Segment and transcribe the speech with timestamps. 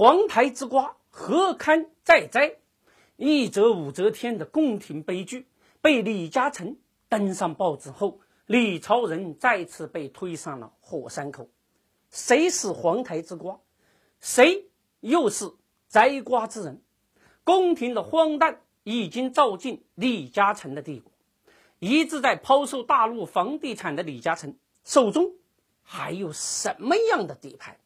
[0.00, 2.56] 皇台之瓜何堪再摘？
[3.16, 5.46] 一则武则天的宫廷悲剧
[5.82, 6.78] 被李嘉诚
[7.10, 11.50] 登上报纸后，李超人再次被推上了火山口。
[12.10, 13.60] 谁是皇台之瓜？
[14.20, 15.52] 谁又是
[15.86, 16.80] 摘瓜之人？
[17.44, 21.12] 宫廷的荒诞已经照进李嘉诚的帝国。
[21.78, 25.34] 一直在抛售大陆房地产的李嘉诚手中
[25.82, 27.78] 还有什么样的底牌？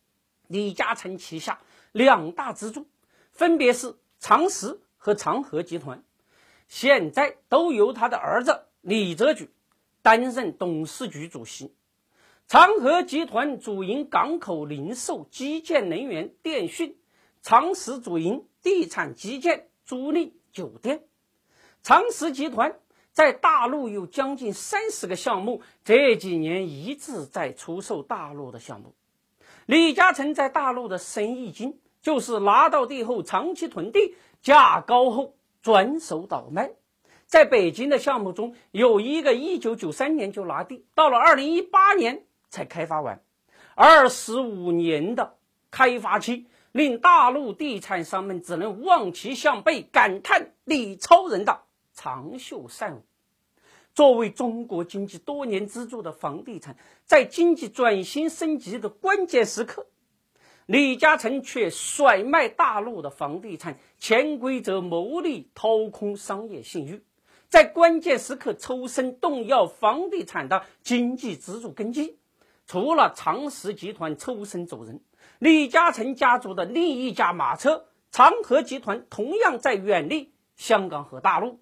[0.46, 1.58] 李嘉诚旗下
[1.94, 2.88] 两大支柱
[3.30, 6.02] 分别是长实和长和集团，
[6.66, 9.48] 现在都由他的儿子李泽钜
[10.02, 11.72] 担任董事局主席。
[12.48, 16.96] 长和集团主营港口零售、基建、能源、电讯；
[17.42, 21.04] 长实主营地产、基建、租赁、酒店。
[21.84, 22.76] 长实集团。
[23.12, 28.92] 在大陆有将近三十个项目，这几年一直在出售大陆的项目。
[29.66, 36.72] 李嘉诚在大陆的生意经，就是拿到地后长期囤地，价高后转手倒卖。
[37.24, 43.22] 在北京的项目中，有一个一九九三年就拿地，到了二零一八年才开发完，
[43.74, 45.38] 二十五年的
[45.70, 51.62] 开发期，令大陆地产商们只能望其项背，感叹李超人的。
[51.94, 53.02] 长袖善舞。
[53.94, 59.86] 作为中国经济多年支柱的房地产，在经济转型升级的关键时刻，
[60.66, 67.02] 李嘉诚却甩卖大陆的房地产，潜规则牟利，掏空商业信誉，
[67.50, 72.18] 在关键时刻抽身，动摇房地产的经济支柱根基。
[72.66, 75.02] 除了长实集团抽身走人，
[75.38, 81.60] 李嘉诚家族的另一架马车长和集团同样在远离香港和大陆。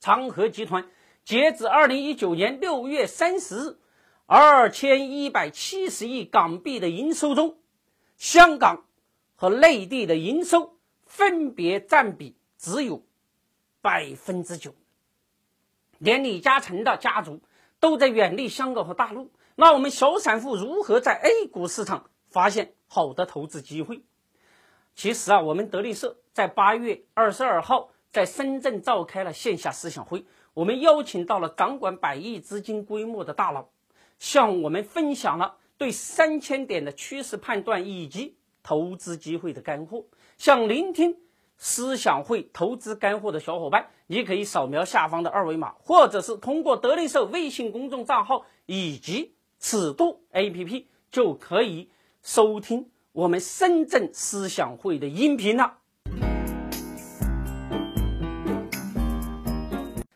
[0.00, 0.88] 长和集团
[1.24, 3.76] 截至二零一九年六月三十日，
[4.24, 7.58] 二千一百七十亿港币的营收中，
[8.18, 8.84] 香港
[9.36, 13.02] 和内地的营收分别占比只有
[13.80, 14.74] 百分之九。
[15.98, 17.40] 连李嘉诚的家族
[17.80, 24.02] 都在远离香港和大陆，那我们小散户如何在 A 股市场发现好的投资机会？
[24.94, 27.90] 其实啊，我们德力社在八月二十二号。
[28.10, 33.68] 在深圳召开了线下思想会，我们邀请到了掌管百亿资金规模的大佬，
[34.18, 40.04] 向我们分享了对三千点的趋势判断以及投资机会的干货。
[40.36, 41.16] 想聆听
[41.56, 51.88] 思想会投资干货的小伙伴，你可以扫描下方的二维码，或者是通过德力社微信公众账号以及尺度 APP 就可以
[52.22, 55.78] 收听我们深圳思想会的音频了。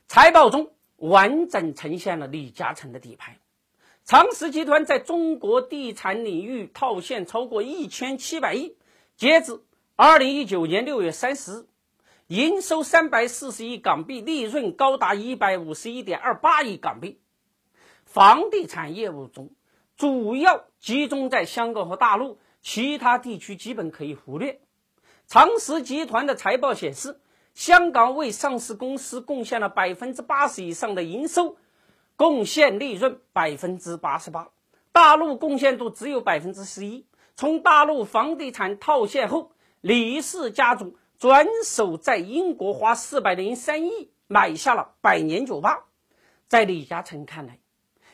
[0.09, 3.39] 财报中完整呈现了李嘉诚的底牌。
[4.04, 8.76] 长实集团在中国地产领域套现超过一千七百亿，
[9.16, 9.60] 截至
[9.94, 11.66] 二零一九年六月三十日，
[12.26, 17.20] 营收三百四十亿港币，利润高达一百五十一点二八亿港币。
[18.04, 19.50] 房地产业务中
[19.96, 24.60] 主要集中在香港和大陆，其他地区基本可以忽略。
[25.26, 27.19] 长实集团的财报显示。
[27.54, 31.58] 香港为上市公司贡献了百分之八十以上的营收，
[32.17, 34.50] 贡献利润百分之八十八，
[34.93, 37.06] 大陆贡献度只有百分之十一。
[37.34, 45.84] 从大陆房地产套现后，李氏家族转手在英国花四百零三亿买下了百年酒吧。
[46.49, 47.59] 在李嘉诚看来，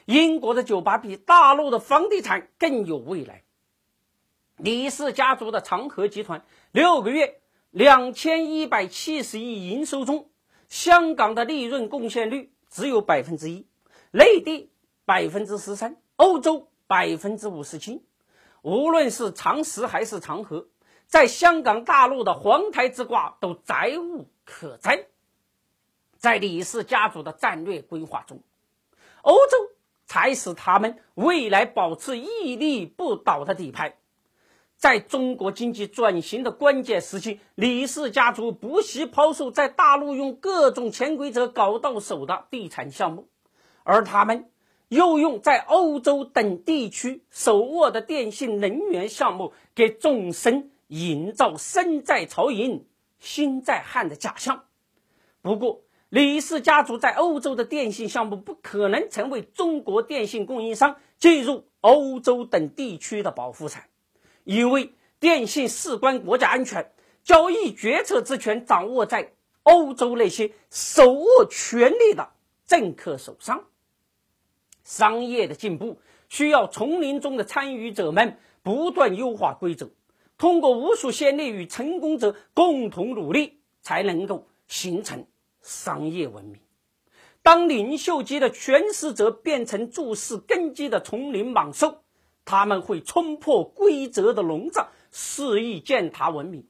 [0.06, 3.42] 英国的酒吧比大陆的房地产更有未来。
[4.56, 7.40] 李氏家族的长和集团六个月。
[7.70, 10.30] 两千一百七十亿营收中，
[10.70, 13.66] 香港的利润贡献率只有百分之一，
[14.10, 14.70] 内地
[15.04, 18.04] 百分之十三，欧洲百分之五十七。
[18.62, 20.68] 无论是长实还是长和，
[21.06, 25.06] 在香港、大陆的黄台之卦都载物可摘。
[26.16, 28.42] 在李氏家族的战略规划中，
[29.22, 29.56] 欧洲
[30.04, 33.96] 才是他们未来保持屹立不倒的底牌。
[34.76, 43.28] 在中国经济转型的关键时期，李氏家族不惜抛售在大陆用各种潜规则搞到手的地产项目，
[43.88, 44.50] 而他们
[44.88, 52.84] 又用在欧洲等地区手握的电信能源项目，给众生营造身在曹营
[53.18, 54.66] 心在汉的假象。
[55.40, 55.80] 不过，
[56.10, 63.84] 李氏家族在欧洲的电信项目不可能成为中国电信供应商进入欧洲等地区的保护伞。
[64.44, 66.92] 因为电信事关国家安全，
[67.24, 69.32] 交易决策之权掌握在
[69.62, 72.28] 欧洲那些手握权力的
[72.66, 73.64] 政客手上。
[74.88, 76.00] 商业的进步
[76.30, 79.90] 需要丛林中的参与者们不断优化规则，
[80.38, 85.26] 通过无数先烈与成功者共同努力，才能够形成
[85.60, 86.58] 商业文明。
[87.42, 92.02] 当领袖级的权势者变成注视根基的丛林猛兽，
[92.46, 96.66] 他们会冲破规则的笼罩，肆意践踏文明。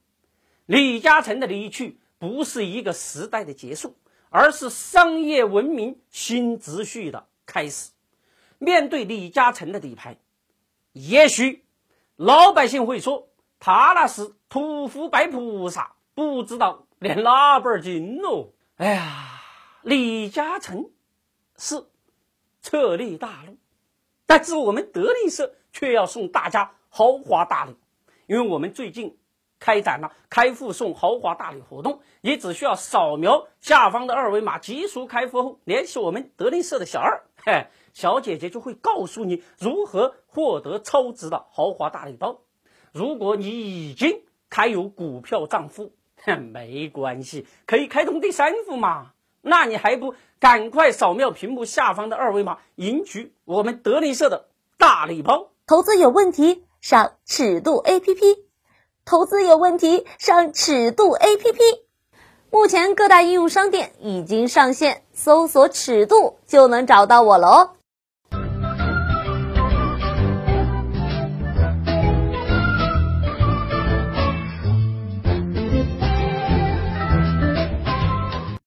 [0.65, 3.95] 李嘉诚的离去不是一个时代的结束，
[4.29, 7.91] 而是商业文明新秩序的开始。
[8.59, 10.17] 面对李嘉诚的底牌，
[10.91, 11.65] 也许
[12.15, 13.25] 老百姓会说。
[13.61, 18.53] 他那是屠夫拜菩萨，不知道练哪本经喽。
[18.77, 19.41] 哎呀，
[19.81, 20.91] 李嘉诚
[21.57, 21.83] 是
[22.61, 23.57] 策略大陆，
[24.25, 27.75] 但是我们德林社却要送大家豪华大礼，
[28.27, 29.17] 因为我们最近
[29.59, 42.39] 开展了开户送豪华大礼活动，你只需要扫描下方的二维码，急速开户后联系我们德林社的小二，嘿， 小姐姐就会告诉你如何获得超值的豪华大礼包。
[42.91, 45.93] 如果你已经开有股票账户，
[46.23, 49.11] 哼 没关系，可以开通第三户嘛？
[49.41, 54.47] 那你还不赶快扫描屏幕下方的二维码，赢取我们德林社的
[54.77, 55.51] 大礼包？
[55.65, 58.39] 投资有问题，上尺度 APP。
[59.05, 61.59] 投资有问题，上尺度 APP。
[62.51, 67.71] 目前各大应用商店已经上线，搜索“尺度”就能找到我了哦。